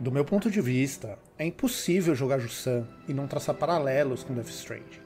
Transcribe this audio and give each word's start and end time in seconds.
Do 0.00 0.12
meu 0.12 0.24
ponto 0.24 0.48
de 0.48 0.60
vista, 0.60 1.18
é 1.36 1.44
impossível 1.44 2.14
jogar 2.14 2.38
Jussan 2.38 2.86
e 3.08 3.12
não 3.12 3.26
traçar 3.26 3.56
paralelos 3.56 4.22
com 4.22 4.32
Death 4.32 4.50
Stranding. 4.50 5.00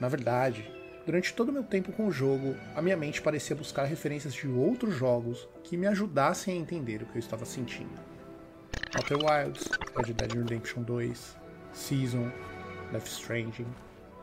Na 0.00 0.08
verdade, 0.08 0.66
durante 1.04 1.34
todo 1.34 1.50
o 1.50 1.52
meu 1.52 1.62
tempo 1.62 1.92
com 1.92 2.06
o 2.06 2.10
jogo, 2.10 2.56
a 2.74 2.80
minha 2.80 2.96
mente 2.96 3.20
parecia 3.20 3.54
buscar 3.54 3.84
referências 3.84 4.32
de 4.32 4.48
outros 4.48 4.94
jogos 4.94 5.46
que 5.62 5.76
me 5.76 5.86
ajudassem 5.86 6.54
a 6.54 6.56
entender 6.58 7.02
o 7.02 7.06
que 7.06 7.16
eu 7.16 7.20
estava 7.20 7.44
sentindo. 7.44 8.00
Outer 8.96 9.18
Wilds, 9.18 9.68
Red 9.94 10.14
Dead 10.14 10.32
Redemption 10.32 10.82
2, 10.84 11.36
Season, 11.74 12.32
Death 12.92 13.08
Stranding 13.08 13.66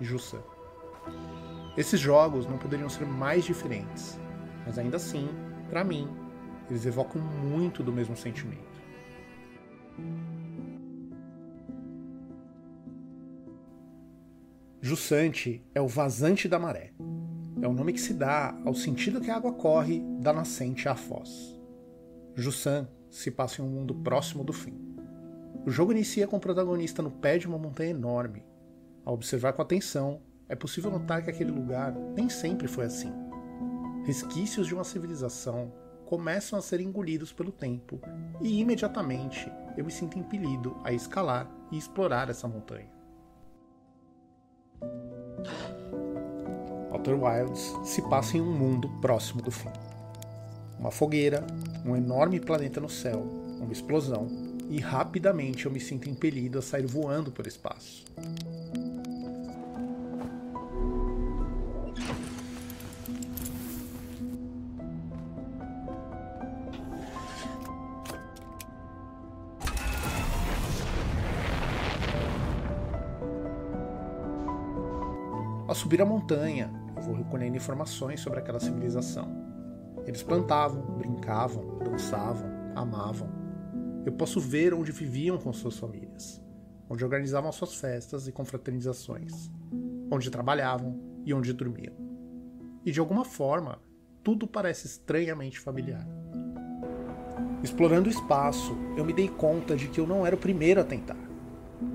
e 0.01 0.03
Jussan. 0.03 0.41
Esses 1.77 1.99
jogos 1.99 2.47
não 2.47 2.57
poderiam 2.57 2.89
ser 2.89 3.05
mais 3.05 3.45
diferentes, 3.45 4.19
mas 4.65 4.79
ainda 4.79 4.97
assim, 4.97 5.29
para 5.69 5.83
mim, 5.83 6.09
eles 6.67 6.87
evocam 6.87 7.21
muito 7.21 7.83
do 7.83 7.93
mesmo 7.93 8.17
sentimento. 8.17 8.68
Jussante 14.81 15.63
é 15.75 15.81
o 15.81 15.87
vazante 15.87 16.47
da 16.47 16.57
maré. 16.57 16.93
É 17.61 17.67
o 17.67 17.73
nome 17.73 17.93
que 17.93 17.99
se 18.01 18.13
dá 18.13 18.57
ao 18.65 18.73
sentido 18.73 19.19
que 19.19 19.29
a 19.29 19.35
água 19.35 19.53
corre 19.53 20.01
da 20.19 20.31
nascente 20.31 20.87
à 20.87 20.95
foz. 20.95 21.59
Jussan 22.33 22.87
se 23.09 23.29
passa 23.29 23.61
em 23.61 23.65
um 23.65 23.69
mundo 23.69 23.93
próximo 23.93 24.43
do 24.43 24.53
fim. 24.53 24.73
O 25.65 25.69
jogo 25.69 25.91
inicia 25.91 26.25
com 26.25 26.37
o 26.37 26.39
protagonista 26.39 27.01
no 27.01 27.11
pé 27.11 27.37
de 27.37 27.47
uma 27.47 27.57
montanha 27.57 27.89
enorme. 27.89 28.43
Ao 29.03 29.13
observar 29.13 29.53
com 29.53 29.61
atenção, 29.61 30.21
é 30.47 30.55
possível 30.55 30.89
notar 30.89 31.23
que 31.23 31.29
aquele 31.29 31.51
lugar 31.51 31.93
nem 32.15 32.29
sempre 32.29 32.67
foi 32.67 32.85
assim. 32.85 33.11
Resquícios 34.05 34.65
de 34.65 34.73
uma 34.73 34.83
civilização 34.83 35.71
começam 36.05 36.57
a 36.57 36.61
ser 36.61 36.79
engolidos 36.79 37.31
pelo 37.31 37.51
tempo 37.51 37.99
e 38.41 38.59
imediatamente 38.59 39.51
eu 39.79 39.85
me 39.85 39.91
sinto 39.91 40.19
impelido 40.19 40.75
a 40.83 40.91
escalar 40.91 41.49
e 41.71 41.77
explorar 41.77 42.29
essa 42.29 42.49
montanha. 42.49 42.89
Outer 46.91 47.17
Wilds 47.17 47.73
se 47.85 48.01
passa 48.09 48.35
em 48.35 48.41
um 48.41 48.51
mundo 48.51 48.89
próximo 48.99 49.41
do 49.41 49.49
fim. 49.49 49.69
Uma 50.77 50.91
fogueira, 50.91 51.47
um 51.85 51.95
enorme 51.95 52.41
planeta 52.41 52.81
no 52.81 52.89
céu, 52.89 53.21
uma 53.61 53.71
explosão, 53.71 54.27
e 54.69 54.79
rapidamente 54.79 55.65
eu 55.65 55.71
me 55.71 55.79
sinto 55.79 56.09
impelido 56.09 56.59
a 56.59 56.61
sair 56.61 56.85
voando 56.85 57.31
pelo 57.31 57.47
espaço. 57.47 58.03
Ao 75.69 75.75
subir 75.75 76.01
a 76.01 76.05
montanha, 76.05 76.67
eu 76.95 77.01
vou 77.03 77.13
recolhendo 77.13 77.55
informações 77.55 78.21
sobre 78.21 78.39
aquela 78.39 78.59
civilização. 78.59 79.31
Eles 80.03 80.23
plantavam, 80.23 80.81
brincavam, 80.97 81.77
dançavam, 81.77 82.49
amavam. 82.75 83.29
Eu 84.03 84.11
posso 84.13 84.39
ver 84.39 84.73
onde 84.73 84.91
viviam 84.91 85.37
com 85.37 85.53
suas 85.53 85.77
famílias, 85.77 86.43
onde 86.89 87.03
organizavam 87.03 87.51
suas 87.51 87.75
festas 87.75 88.27
e 88.27 88.31
confraternizações, 88.31 89.51
onde 90.09 90.31
trabalhavam 90.31 90.99
e 91.23 91.35
onde 91.35 91.53
dormiam. 91.53 91.93
E 92.83 92.91
de 92.91 92.99
alguma 92.99 93.23
forma, 93.23 93.77
tudo 94.23 94.47
parece 94.47 94.87
estranhamente 94.87 95.59
familiar. 95.59 96.03
Explorando 97.63 98.09
o 98.09 98.11
espaço, 98.11 98.75
eu 98.97 99.05
me 99.05 99.13
dei 99.13 99.27
conta 99.27 99.75
de 99.75 99.87
que 99.87 99.99
eu 99.99 100.07
não 100.07 100.25
era 100.25 100.35
o 100.35 100.39
primeiro 100.39 100.81
a 100.81 100.83
tentar. 100.83 101.28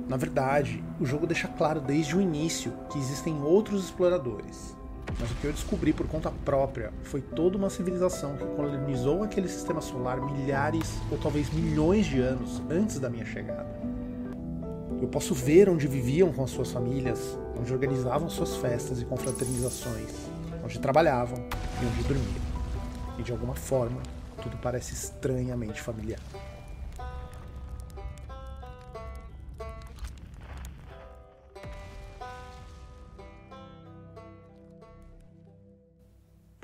Na 0.09 0.17
verdade, 0.17 0.85
o 1.01 1.07
jogo 1.07 1.27
deixa 1.27 1.49
claro 1.49 1.81
desde 1.81 2.17
o 2.17 2.21
início 2.21 2.73
que 2.91 2.99
existem 2.99 3.43
outros 3.43 3.85
exploradores. 3.85 4.77
Mas 5.19 5.31
o 5.31 5.35
que 5.37 5.47
eu 5.47 5.53
descobri 5.53 5.93
por 5.93 6.07
conta 6.07 6.31
própria 6.45 6.93
foi 7.05 7.21
toda 7.21 7.57
uma 7.57 7.71
civilização 7.71 8.37
que 8.37 8.45
colonizou 8.45 9.23
aquele 9.23 9.49
sistema 9.49 9.81
solar 9.81 10.21
milhares 10.21 10.99
ou 11.11 11.17
talvez 11.19 11.53
milhões 11.53 12.07
de 12.07 12.21
anos 12.21 12.61
antes 12.71 12.99
da 12.99 13.09
minha 13.09 13.25
chegada. 13.25 13.67
Eu 15.01 15.09
posso 15.09 15.35
ver 15.35 15.69
onde 15.69 15.87
viviam 15.87 16.33
com 16.33 16.45
as 16.45 16.51
suas 16.51 16.71
famílias, 16.71 17.39
onde 17.59 17.73
organizavam 17.73 18.29
suas 18.29 18.57
festas 18.57 19.01
e 19.01 19.05
confraternizações, 19.05 20.11
onde 20.63 20.79
trabalhavam 20.79 21.39
e 21.39 21.87
onde 21.87 22.03
dormiam. 22.09 22.45
E 23.19 23.23
de 23.23 23.33
alguma 23.33 23.55
forma, 23.55 24.01
tudo 24.43 24.57
parece 24.59 24.95
estranhamente 24.95 25.81
familiar. 25.81 26.21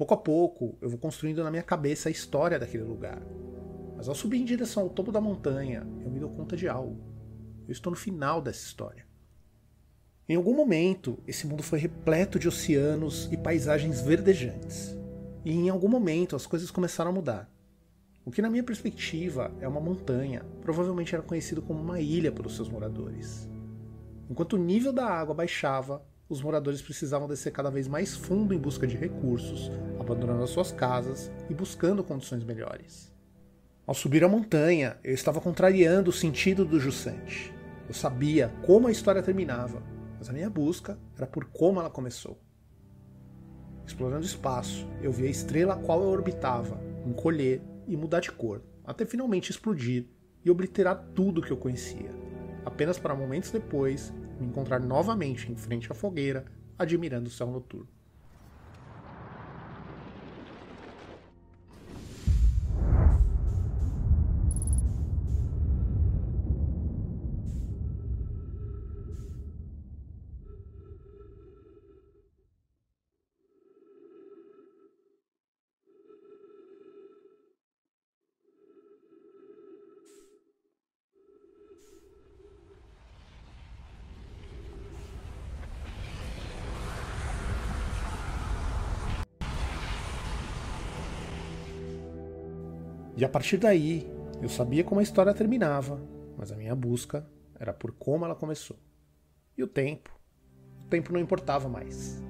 Pouco 0.00 0.14
a 0.14 0.16
pouco, 0.16 0.78
eu 0.80 0.88
vou 0.88 0.98
construindo 0.98 1.44
na 1.44 1.50
minha 1.50 1.62
cabeça 1.62 2.08
a 2.08 2.10
história 2.10 2.58
daquele 2.58 2.84
lugar. 2.84 3.20
Mas 3.94 4.08
ao 4.08 4.14
subir 4.14 4.38
em 4.38 4.46
direção 4.46 4.84
ao 4.84 4.88
topo 4.88 5.12
da 5.12 5.20
montanha, 5.20 5.86
eu 6.02 6.10
me 6.10 6.18
dou 6.18 6.30
conta 6.30 6.56
de 6.56 6.66
algo. 6.66 6.98
Eu 7.68 7.72
estou 7.72 7.90
no 7.90 7.98
final 7.98 8.40
dessa 8.40 8.64
história. 8.64 9.04
Em 10.26 10.36
algum 10.36 10.56
momento, 10.56 11.18
esse 11.26 11.46
mundo 11.46 11.62
foi 11.62 11.78
repleto 11.78 12.38
de 12.38 12.48
oceanos 12.48 13.28
e 13.30 13.36
paisagens 13.36 14.00
verdejantes. 14.00 14.96
E 15.44 15.52
em 15.52 15.68
algum 15.68 15.88
momento 15.88 16.34
as 16.34 16.46
coisas 16.46 16.70
começaram 16.70 17.10
a 17.10 17.14
mudar. 17.14 17.52
O 18.24 18.30
que, 18.30 18.40
na 18.40 18.48
minha 18.48 18.64
perspectiva, 18.64 19.52
é 19.60 19.68
uma 19.68 19.82
montanha, 19.82 20.46
provavelmente 20.62 21.14
era 21.14 21.22
conhecido 21.22 21.60
como 21.60 21.78
uma 21.78 22.00
ilha 22.00 22.32
pelos 22.32 22.56
seus 22.56 22.70
moradores. 22.70 23.46
Enquanto 24.30 24.54
o 24.54 24.64
nível 24.64 24.94
da 24.94 25.04
água 25.04 25.34
baixava, 25.34 26.02
os 26.26 26.40
moradores 26.40 26.80
precisavam 26.80 27.28
descer 27.28 27.52
cada 27.52 27.70
vez 27.70 27.86
mais 27.88 28.16
fundo 28.16 28.54
em 28.54 28.58
busca 28.58 28.86
de 28.86 28.96
recursos, 28.96 29.70
abandonando 30.10 30.42
as 30.42 30.50
suas 30.50 30.72
casas 30.72 31.30
e 31.48 31.54
buscando 31.54 32.02
condições 32.02 32.42
melhores. 32.42 33.12
Ao 33.86 33.94
subir 33.94 34.24
a 34.24 34.28
montanha, 34.28 34.98
eu 35.04 35.14
estava 35.14 35.40
contrariando 35.40 36.10
o 36.10 36.12
sentido 36.12 36.64
do 36.64 36.80
Jussante. 36.80 37.54
Eu 37.88 37.94
sabia 37.94 38.52
como 38.64 38.88
a 38.88 38.92
história 38.92 39.22
terminava, 39.22 39.82
mas 40.18 40.28
a 40.28 40.32
minha 40.32 40.50
busca 40.50 40.98
era 41.16 41.26
por 41.26 41.44
como 41.46 41.80
ela 41.80 41.90
começou. 41.90 42.38
Explorando 43.86 44.22
o 44.22 44.26
espaço, 44.26 44.86
eu 45.02 45.12
vi 45.12 45.26
a 45.26 45.30
estrela 45.30 45.74
a 45.74 45.76
qual 45.76 46.02
eu 46.02 46.08
orbitava 46.08 46.80
encolher 47.06 47.62
e 47.86 47.96
mudar 47.96 48.20
de 48.20 48.30
cor, 48.30 48.62
até 48.84 49.04
finalmente 49.04 49.50
explodir 49.50 50.06
e 50.44 50.50
obliterar 50.50 51.10
tudo 51.14 51.42
que 51.42 51.50
eu 51.50 51.56
conhecia, 51.56 52.10
apenas 52.64 52.98
para 52.98 53.14
momentos 53.14 53.50
depois 53.50 54.12
me 54.38 54.46
encontrar 54.46 54.80
novamente 54.80 55.50
em 55.50 55.56
frente 55.56 55.90
à 55.90 55.94
fogueira, 55.94 56.44
admirando 56.78 57.28
o 57.28 57.32
céu 57.32 57.48
noturno. 57.48 57.99
E 93.20 93.24
a 93.24 93.28
partir 93.28 93.58
daí, 93.58 94.10
eu 94.40 94.48
sabia 94.48 94.82
como 94.82 94.98
a 94.98 95.02
história 95.02 95.34
terminava, 95.34 96.00
mas 96.38 96.50
a 96.50 96.56
minha 96.56 96.74
busca 96.74 97.28
era 97.54 97.70
por 97.70 97.92
como 97.92 98.24
ela 98.24 98.34
começou. 98.34 98.78
E 99.58 99.62
o 99.62 99.66
tempo? 99.66 100.18
O 100.82 100.86
tempo 100.86 101.12
não 101.12 101.20
importava 101.20 101.68
mais. 101.68 102.24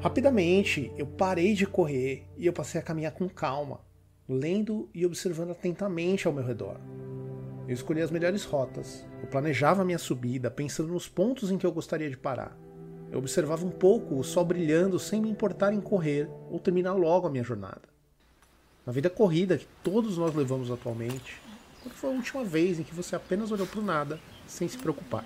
Rapidamente, 0.00 0.90
eu 0.96 1.06
parei 1.06 1.52
de 1.52 1.66
correr 1.66 2.26
e 2.38 2.46
eu 2.46 2.52
passei 2.54 2.80
a 2.80 2.84
caminhar 2.84 3.12
com 3.12 3.28
calma, 3.28 3.82
lendo 4.26 4.88
e 4.94 5.04
observando 5.04 5.50
atentamente 5.50 6.26
ao 6.26 6.32
meu 6.32 6.42
redor. 6.42 6.80
Eu 7.66 7.72
escolhi 7.72 8.02
as 8.02 8.10
melhores 8.10 8.44
rotas. 8.44 9.06
Eu 9.22 9.26
planejava 9.26 9.80
a 9.80 9.84
minha 9.84 9.98
subida 9.98 10.50
pensando 10.50 10.92
nos 10.92 11.08
pontos 11.08 11.50
em 11.50 11.56
que 11.56 11.64
eu 11.64 11.72
gostaria 11.72 12.10
de 12.10 12.16
parar. 12.16 12.54
Eu 13.10 13.18
observava 13.18 13.64
um 13.64 13.70
pouco 13.70 14.18
o 14.18 14.24
sol 14.24 14.44
brilhando 14.44 14.98
sem 14.98 15.20
me 15.20 15.30
importar 15.30 15.72
em 15.72 15.80
correr 15.80 16.28
ou 16.50 16.58
terminar 16.58 16.92
logo 16.92 17.26
a 17.26 17.30
minha 17.30 17.42
jornada. 17.42 17.82
Na 18.84 18.92
vida 18.92 19.08
corrida 19.08 19.56
que 19.56 19.66
todos 19.82 20.18
nós 20.18 20.34
levamos 20.34 20.70
atualmente, 20.70 21.40
quando 21.82 21.94
foi 21.94 22.10
a 22.10 22.12
última 22.12 22.44
vez 22.44 22.78
em 22.78 22.82
que 22.82 22.94
você 22.94 23.16
apenas 23.16 23.50
olhou 23.50 23.66
para 23.66 23.80
o 23.80 23.84
nada 23.84 24.20
sem 24.46 24.68
se 24.68 24.76
preocupar? 24.76 25.24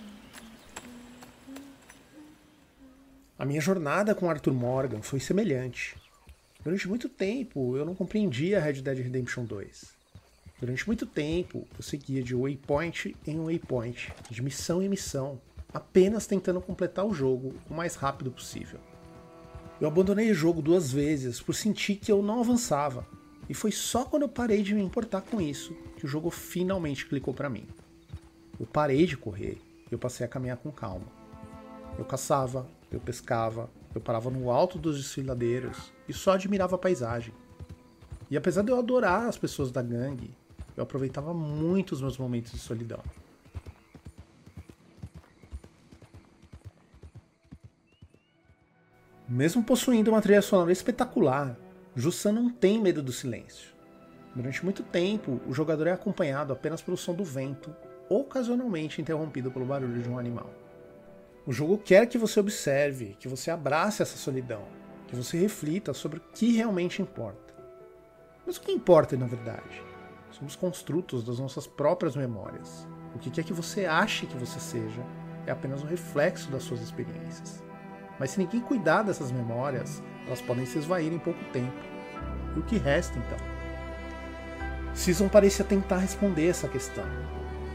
A 3.37 3.44
minha 3.44 3.61
jornada 3.61 4.14
com 4.14 4.31
Arthur 4.31 4.55
Morgan 4.55 5.02
foi 5.02 5.19
semelhante. 5.19 5.96
Durante 6.62 6.88
muito 6.88 7.08
tempo 7.08 7.76
eu 7.76 7.84
não 7.84 7.96
compreendia 7.96 8.61
Red 8.61 8.75
Dead 8.75 8.99
Redemption 8.99 9.44
2. 9.44 9.97
Durante 10.60 10.87
muito 10.87 11.06
tempo 11.06 11.66
eu 11.76 11.82
seguia 11.82 12.22
de 12.22 12.34
waypoint 12.34 13.16
em 13.26 13.38
waypoint, 13.38 14.12
de 14.28 14.43
missão 14.43 14.82
em 14.82 14.88
missão, 14.88 15.40
apenas 15.72 16.26
tentando 16.26 16.60
completar 16.60 17.06
o 17.06 17.14
jogo 17.14 17.55
o 17.70 17.75
mais 17.75 17.94
rápido 17.94 18.32
possível. 18.32 18.81
Eu 19.81 19.87
abandonei 19.87 20.31
o 20.31 20.34
jogo 20.34 20.60
duas 20.60 20.90
vezes 20.90 21.40
por 21.40 21.55
sentir 21.55 21.96
que 21.96 22.10
eu 22.10 22.20
não 22.20 22.40
avançava, 22.40 23.06
e 23.49 23.55
foi 23.55 23.70
só 23.70 24.05
quando 24.05 24.22
eu 24.22 24.28
parei 24.28 24.62
de 24.62 24.75
me 24.75 24.82
importar 24.82 25.20
com 25.20 25.40
isso 25.40 25.72
que 25.96 26.05
o 26.05 26.08
jogo 26.08 26.28
finalmente 26.28 27.06
clicou 27.06 27.32
para 27.32 27.49
mim. 27.49 27.66
Eu 28.58 28.66
parei 28.66 29.06
de 29.06 29.16
correr 29.16 29.58
e 29.88 29.93
eu 29.93 29.99
passei 29.99 30.26
a 30.26 30.28
caminhar 30.28 30.56
com 30.56 30.72
calma. 30.72 31.06
Eu 31.96 32.05
caçava, 32.05 32.66
eu 32.90 32.99
pescava, 32.99 33.70
eu 33.94 34.00
parava 34.00 34.28
no 34.31 34.50
alto 34.50 34.78
dos 34.78 34.96
desfiladeiros 34.96 35.93
e 36.08 36.12
só 36.12 36.32
admirava 36.32 36.75
a 36.75 36.78
paisagem. 36.78 37.32
E 38.28 38.37
apesar 38.37 38.62
de 38.62 38.70
eu 38.70 38.78
adorar 38.78 39.28
as 39.28 39.38
pessoas 39.38 39.70
da 39.70 39.81
gangue, 39.81 40.34
eu 40.78 40.84
aproveitava 40.84 41.34
muito 41.34 41.92
os 41.92 42.00
meus 42.00 42.16
momentos 42.16 42.52
de 42.52 42.58
solidão. 42.58 43.02
Mesmo 49.28 49.62
possuindo 49.62 50.10
uma 50.10 50.22
trilha 50.22 50.40
sonora 50.40 50.72
espetacular, 50.72 51.58
Jussan 51.94 52.32
não 52.32 52.48
tem 52.48 52.80
medo 52.80 53.02
do 53.02 53.12
silêncio. 53.12 53.75
Durante 54.34 54.64
muito 54.64 54.84
tempo, 54.84 55.40
o 55.46 55.52
jogador 55.52 55.88
é 55.88 55.92
acompanhado 55.92 56.52
apenas 56.52 56.81
pelo 56.81 56.96
som 56.96 57.12
do 57.12 57.24
vento, 57.24 57.74
ocasionalmente 58.08 59.02
interrompido 59.02 59.50
pelo 59.50 59.66
barulho 59.66 60.00
de 60.00 60.08
um 60.08 60.19
animal. 60.19 60.48
O 61.44 61.52
jogo 61.52 61.76
quer 61.76 62.06
que 62.06 62.16
você 62.16 62.38
observe, 62.38 63.16
que 63.19 63.26
você 63.26 63.50
abrace 63.50 64.00
essa 64.00 64.16
solidão, 64.16 64.62
que 65.08 65.16
você 65.16 65.36
reflita 65.36 65.92
sobre 65.92 66.19
o 66.19 66.22
que 66.32 66.52
realmente 66.52 67.02
importa. 67.02 67.52
Mas 68.46 68.56
o 68.56 68.60
que 68.60 68.70
importa 68.70 69.16
na 69.16 69.26
verdade? 69.26 69.88
Somos 70.38 70.55
construtos 70.55 71.25
das 71.25 71.40
nossas 71.40 71.67
próprias 71.67 72.14
memórias. 72.14 72.87
O 73.12 73.19
que 73.19 73.29
quer 73.29 73.43
que 73.43 73.52
você 73.52 73.87
ache 73.87 74.25
que 74.25 74.37
você 74.37 74.61
seja 74.61 75.02
é 75.44 75.50
apenas 75.50 75.82
um 75.82 75.87
reflexo 75.87 76.49
das 76.49 76.62
suas 76.62 76.81
experiências. 76.81 77.61
Mas 78.20 78.31
se 78.31 78.38
ninguém 78.38 78.61
cuidar 78.61 79.02
dessas 79.02 79.32
memórias, 79.32 80.00
elas 80.26 80.40
podem 80.40 80.64
se 80.64 80.79
esvair 80.79 81.12
em 81.12 81.19
pouco 81.19 81.43
tempo. 81.46 81.76
E 82.55 82.61
o 82.61 82.62
que 82.62 82.79
resta 82.79 83.19
então? 83.19 83.38
Season 84.94 85.29
parecia 85.29 85.64
tentar 85.64 85.99
responder 85.99 86.46
essa 86.46 86.69
questão. 86.69 87.05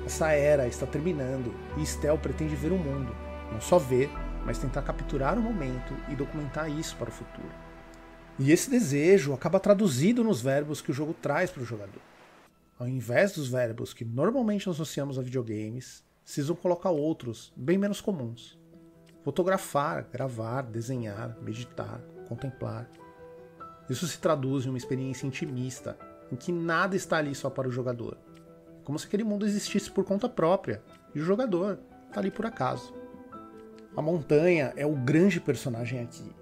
Essa 0.06 0.31
era 0.31 0.66
está 0.66 0.86
terminando 0.86 1.54
e 1.77 1.86
Stel 1.86 2.18
pretende 2.18 2.56
ver 2.56 2.71
o 2.71 2.77
mundo, 2.77 3.13
não 3.51 3.59
só 3.59 3.77
ver, 3.77 4.09
mas 4.45 4.57
tentar 4.57 4.83
capturar 4.83 5.38
o 5.38 5.42
momento 5.42 5.94
e 6.07 6.16
documentar 6.16 6.71
isso 6.71 6.95
para 6.95 7.09
o 7.09 7.13
futuro. 7.13 7.51
E 8.39 8.54
esse 8.54 8.69
desejo 8.69 9.33
acaba 9.33 9.59
traduzido 9.59 10.24
nos 10.24 10.42
verbos 10.42 10.80
que 10.80 10.92
o 10.92 10.94
jogo 10.94 11.13
traz 11.13 11.51
para 11.51 11.62
o 11.62 11.66
jogador. 11.66 12.01
Ao 12.83 12.89
invés 12.89 13.31
dos 13.31 13.47
verbos 13.47 13.94
que 13.94 14.03
normalmente 14.03 14.69
associamos 14.69 15.18
a 15.18 15.21
videogames, 15.21 16.03
Season 16.21 16.53
coloca 16.53 16.89
outros, 16.89 17.53
bem 17.56 17.77
menos 17.77 18.01
comuns. 18.01 18.59
Fotografar, 19.21 20.09
gravar, 20.12 20.63
desenhar, 20.63 21.38
meditar, 21.41 22.01
contemplar. 22.27 22.91
Isso 23.89 24.06
se 24.06 24.19
traduz 24.19 24.65
em 24.65 24.69
uma 24.69 24.77
experiência 24.77 25.25
intimista, 25.25 25.97
em 26.30 26.35
que 26.35 26.51
nada 26.51 26.94
está 26.94 27.19
ali 27.19 27.33
só 27.33 27.50
para 27.50 27.69
o 27.69 27.71
jogador. 27.71 28.18
Como 28.83 29.00
se 29.00 29.07
aquele 29.07 29.24
mundo 29.24 29.45
existisse 29.45 29.89
por 29.89 30.03
conta 30.03 30.27
própria, 30.27 30.83
e 31.15 31.21
o 31.21 31.24
jogador 31.24 31.80
está 32.09 32.19
ali 32.19 32.31
por 32.31 32.45
acaso. 32.45 32.94
A 33.95 34.01
montanha 34.01 34.74
é 34.75 34.85
o 34.85 34.94
grande 34.94 35.39
personagem 35.39 36.01
aqui. 36.01 36.35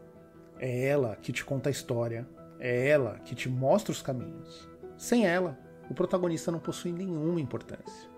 É 0.58 0.88
ela 0.88 1.16
que 1.18 1.32
te 1.32 1.46
conta 1.46 1.70
a 1.70 1.72
história, 1.72 2.28
é 2.60 2.88
ela 2.88 3.20
que 3.20 3.36
te 3.36 3.48
mostra 3.48 3.92
os 3.92 4.02
caminhos. 4.02 4.68
Sem 4.98 5.28
ela, 5.28 5.70
o 5.92 5.94
protagonista 5.94 6.52
não 6.52 6.60
possui 6.60 6.94
nenhuma 6.94 7.42
importância. 7.42 8.10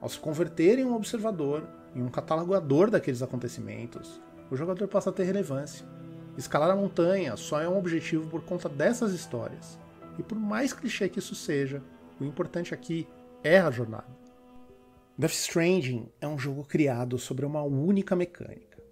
Ao 0.00 0.08
se 0.08 0.18
converter 0.18 0.80
em 0.80 0.84
um 0.84 0.96
observador, 0.96 1.64
em 1.94 2.02
um 2.02 2.08
catalogador 2.08 2.90
daqueles 2.90 3.22
acontecimentos, 3.22 4.20
o 4.50 4.56
jogador 4.56 4.88
passa 4.88 5.10
a 5.10 5.12
ter 5.12 5.22
relevância. 5.22 5.86
Escalar 6.36 6.68
a 6.70 6.74
montanha 6.76 7.36
só 7.36 7.60
é 7.60 7.68
um 7.68 7.78
objetivo 7.78 8.28
por 8.28 8.42
conta 8.42 8.68
dessas 8.68 9.12
histórias. 9.12 9.78
E 10.18 10.24
por 10.24 10.36
mais 10.36 10.72
clichê 10.72 11.08
que 11.08 11.20
isso 11.20 11.36
seja, 11.36 11.80
o 12.20 12.24
importante 12.24 12.74
aqui 12.74 13.06
é 13.44 13.60
a 13.60 13.70
jornada. 13.70 14.08
Death 15.16 15.34
Stranding 15.34 16.08
é 16.20 16.26
um 16.26 16.36
jogo 16.36 16.64
criado 16.64 17.16
sobre 17.16 17.46
uma 17.46 17.62
única 17.62 18.16
mecânica. 18.16 18.82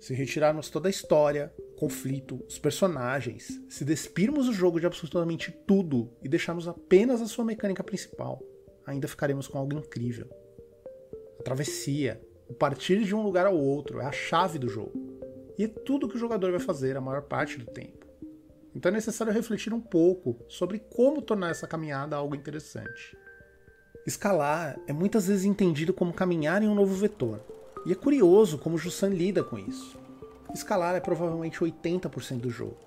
Se 0.00 0.14
retirarmos 0.14 0.70
toda 0.70 0.88
a 0.88 0.90
história, 0.90 1.52
conflito, 1.76 2.42
os 2.48 2.58
personagens, 2.58 3.60
se 3.68 3.84
despirmos 3.84 4.48
o 4.48 4.52
jogo 4.52 4.80
de 4.80 4.86
absolutamente 4.86 5.52
tudo 5.66 6.10
e 6.22 6.28
deixarmos 6.28 6.66
apenas 6.66 7.20
a 7.20 7.26
sua 7.26 7.44
mecânica 7.44 7.84
principal, 7.84 8.42
ainda 8.86 9.06
ficaremos 9.06 9.46
com 9.46 9.58
algo 9.58 9.78
incrível. 9.78 10.28
A 11.38 11.42
travessia, 11.42 12.20
o 12.48 12.54
partir 12.54 13.04
de 13.04 13.14
um 13.14 13.22
lugar 13.22 13.46
ao 13.46 13.56
outro 13.56 14.00
é 14.00 14.06
a 14.06 14.12
chave 14.12 14.58
do 14.58 14.68
jogo. 14.68 14.92
E 15.58 15.64
é 15.64 15.68
tudo 15.68 16.08
que 16.08 16.16
o 16.16 16.20
jogador 16.20 16.50
vai 16.50 16.60
fazer 16.60 16.96
a 16.96 17.00
maior 17.00 17.22
parte 17.22 17.58
do 17.58 17.66
tempo. 17.66 18.06
Então 18.74 18.90
é 18.90 18.94
necessário 18.94 19.32
refletir 19.32 19.72
um 19.72 19.80
pouco 19.80 20.36
sobre 20.48 20.78
como 20.78 21.22
tornar 21.22 21.50
essa 21.50 21.66
caminhada 21.66 22.16
algo 22.16 22.34
interessante. 22.34 23.16
Escalar 24.06 24.78
é 24.86 24.92
muitas 24.92 25.26
vezes 25.26 25.44
entendido 25.44 25.92
como 25.92 26.12
caminhar 26.12 26.62
em 26.62 26.68
um 26.68 26.74
novo 26.74 26.94
vetor, 26.94 27.40
e 27.86 27.92
é 27.92 27.94
curioso 27.94 28.58
como 28.58 28.78
Jussan 28.78 29.08
lida 29.08 29.42
com 29.42 29.58
isso. 29.58 30.05
Escalar 30.56 30.94
é 30.96 31.00
provavelmente 31.00 31.60
80% 31.60 32.40
do 32.40 32.48
jogo. 32.48 32.78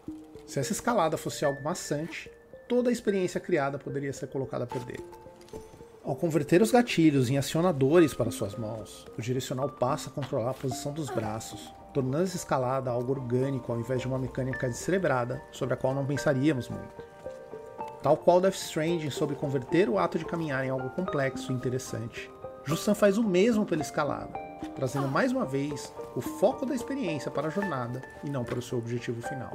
Se 0.47 0.59
essa 0.59 0.71
escalada 0.71 1.17
fosse 1.17 1.45
algo 1.45 1.63
maçante, 1.63 2.29
toda 2.67 2.89
a 2.89 2.91
experiência 2.91 3.39
criada 3.39 3.77
poderia 3.77 4.11
ser 4.11 4.25
colocada 4.25 4.63
a 4.63 4.67
perder. 4.67 4.99
Ao 6.03 6.15
converter 6.15 6.63
os 6.63 6.71
gatilhos 6.71 7.29
em 7.29 7.37
acionadores 7.37 8.15
para 8.15 8.31
suas 8.31 8.55
mãos, 8.55 9.05
o 9.15 9.21
direcional 9.21 9.69
passa 9.69 10.09
a 10.09 10.11
controlar 10.11 10.49
a 10.49 10.55
posição 10.55 10.91
dos 10.91 11.11
braços, 11.11 11.71
tornando 11.93 12.23
essa 12.23 12.37
escalada 12.37 12.89
algo 12.89 13.11
orgânico 13.11 13.71
ao 13.71 13.79
invés 13.79 14.01
de 14.01 14.07
uma 14.07 14.17
mecânica 14.17 14.67
descerebrada 14.67 15.39
sobre 15.51 15.75
a 15.75 15.77
qual 15.77 15.93
não 15.93 16.07
pensaríamos 16.07 16.67
muito. 16.69 17.03
Tal 18.01 18.17
qual 18.17 18.41
Death 18.41 18.55
Stranding 18.55 19.11
sobre 19.11 19.35
converter 19.35 19.87
o 19.87 19.99
ato 19.99 20.17
de 20.17 20.25
caminhar 20.25 20.65
em 20.65 20.69
algo 20.69 20.89
complexo 20.89 21.51
e 21.51 21.55
interessante, 21.55 22.31
Jussan 22.65 22.95
faz 22.95 23.19
o 23.19 23.23
mesmo 23.23 23.63
pela 23.63 23.83
escalada, 23.83 24.33
trazendo 24.75 25.07
mais 25.07 25.31
uma 25.31 25.45
vez 25.45 25.93
o 26.15 26.21
foco 26.21 26.65
da 26.65 26.75
experiência 26.75 27.31
para 27.31 27.47
a 27.47 27.51
jornada 27.51 28.01
e 28.23 28.29
não 28.29 28.43
para 28.43 28.59
o 28.59 28.61
seu 28.61 28.77
objetivo 28.77 29.21
final. 29.21 29.51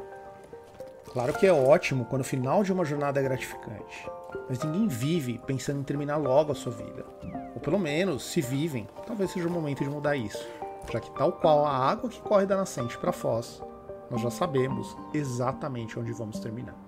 Claro 1.12 1.33
que 1.35 1.47
é 1.47 1.52
ótimo 1.52 2.05
quando 2.07 2.23
o 2.23 2.25
final 2.25 2.64
de 2.64 2.73
uma 2.73 2.85
jornada 2.85 3.21
é 3.21 3.23
gratificante, 3.23 4.11
mas 4.49 4.62
ninguém 4.64 4.88
vive 4.88 5.38
pensando 5.47 5.81
em 5.81 5.85
terminar 5.85 6.17
logo 6.17 6.50
a 6.50 6.55
sua 6.55 6.73
vida. 6.73 7.05
Ou 7.55 7.61
pelo 7.61 7.79
menos, 7.79 8.25
se 8.25 8.40
vivem, 8.40 8.88
talvez 9.07 9.31
seja 9.31 9.47
o 9.47 9.50
momento 9.50 9.85
de 9.85 9.90
mudar 9.90 10.17
isso, 10.17 10.45
já 10.93 10.99
que, 10.99 11.11
tal 11.12 11.33
qual 11.33 11.64
a 11.64 11.76
água 11.76 12.11
que 12.11 12.21
corre 12.21 12.47
da 12.47 12.57
nascente 12.57 12.99
para 12.99 13.12
Foz, 13.12 13.62
nós 14.11 14.21
já 14.21 14.31
sabemos 14.31 14.97
exatamente 15.12 15.99
onde 15.99 16.12
vamos 16.12 16.40
terminar. 16.40 16.84